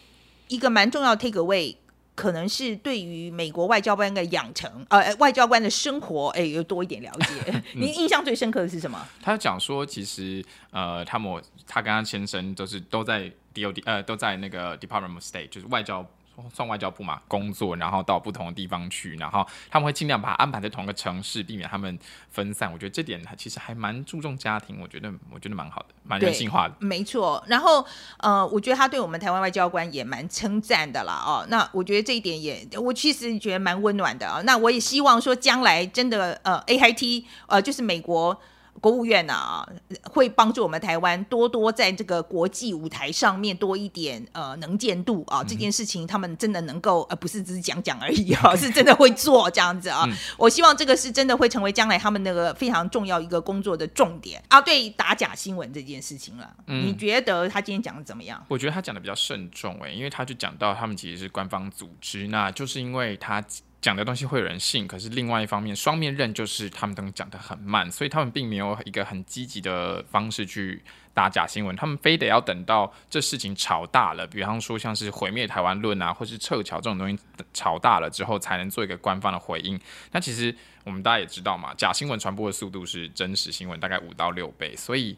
[0.49, 1.77] 一个蛮重要的 take away，
[2.15, 7.63] 可能是对于美国外交官的养成，呃，外交官的生活，哎，有多一点了解。
[7.75, 9.07] 您印象最深刻的是什么？
[9.23, 16.05] 他讲说，其实呃，他们他跟他先生都是都在 DOD，呃，都在那个 Department of State，就是外交。
[16.53, 21.97] 算外交部嘛，工作，然后到不同的地方去，然后他们会尽量把它安排在同一个城市，避免他们
[22.29, 22.73] 分散。
[22.73, 26.75] 我觉得这点其实还蛮注重家庭，我觉得我觉得蛮好的，蛮人性化的。
[26.81, 27.41] 没错。
[27.47, 27.87] 然后
[28.19, 31.23] 呃，我觉得他对我们台湾外交官也蛮称赞的啦。
[31.25, 34.43] 哦，那我觉得这一点也，我其实觉得蛮温暖的啊。
[34.43, 38.37] 那我也希望说，将来真的呃，A I T 呃，就是美国。
[38.81, 39.67] 国务院啊，
[40.03, 50.05] 会帮助我们台湾多多在这个国际舞台上面多一点呃能见度啊，这件事情他们真的能够呃不是只是讲讲而已啊， 是真的会做这样子啊。
[50.37, 54.61] 我希望这个是真的会成为将来他们那个非常重要一个工作的重点啊。
[54.61, 58.45] 对打假新闻这件事情了，你觉得他今天讲的怎么样？
[58.49, 63.43] 我觉得他讲的比较慎重哎，因为他就讲到他们其实是官方组织，那就是因为他。
[63.85, 70.83] 讲的东西会有人信，可是另外一方面，双面刃就是他们都讲的很慢，所以他们并没有一个很积极的方式去
[71.13, 71.77] 打假新闻。
[71.77, 77.19] 他们非得要等到这事情吵大了，比方说像是毁灭台湾论啊，或是撤侨这种东西
[77.53, 79.79] 吵大了之后，才能做一个官方的回应。
[80.13, 85.15] 那其实我们大家也知道嘛，假新闻传播的速度是真实新闻大概五到六倍，所以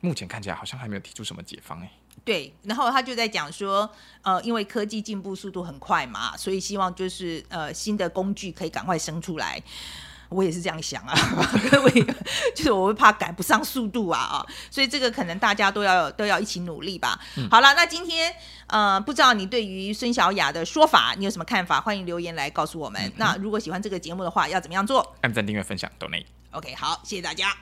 [0.00, 1.88] 目前看起来好像还没有提出什么解方诶。
[2.24, 3.88] 对，然后他就在讲说，
[4.22, 9.62] 呃，因为科技进步速度很快嘛，所以希望就是呃新的工具可以赶快生出来。
[10.30, 11.14] 我也是这样想啊，
[11.70, 11.92] 各位，
[12.56, 17.20] 就是我会怕赶不上速度啊啊，所以这个可能大家都要都要一起努力吧。
[17.50, 18.34] 好了，那今天
[18.66, 21.80] 呃，不知道你对于孙小雅的说法你有什么看法？
[21.80, 23.12] 欢迎留言来告诉我们。
[23.16, 25.14] 那如果喜欢这个节目的话，要怎么样做？
[25.20, 26.26] 按赞、订阅、分享、donate。
[26.50, 27.54] OK，好，谢谢大家。